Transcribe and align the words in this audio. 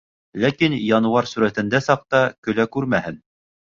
Ләкин 0.43 0.75
януар 0.85 1.29
сүрәтендә 1.33 1.83
саҡта 1.89 2.23
көлә 2.49 2.67
күрмәһен. 2.77 3.25